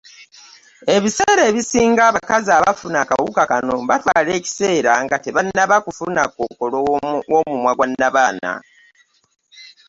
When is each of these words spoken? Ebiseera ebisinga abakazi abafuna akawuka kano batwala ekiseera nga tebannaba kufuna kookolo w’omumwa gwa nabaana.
Ebiseera 0.95 1.43
ebisinga 1.49 2.01
abakazi 2.09 2.49
abafuna 2.57 2.97
akawuka 3.03 3.41
kano 3.51 3.73
batwala 3.89 4.31
ekiseera 4.39 4.91
nga 5.03 5.15
tebannaba 5.23 5.75
kufuna 5.85 6.21
kookolo 6.33 6.77
w’omumwa 7.31 7.71
gwa 7.77 7.87
nabaana. 7.89 8.53